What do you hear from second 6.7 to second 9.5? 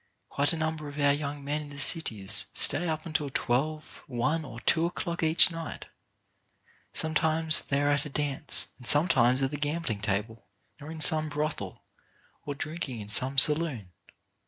Sometimes they are at a dance, and sometimes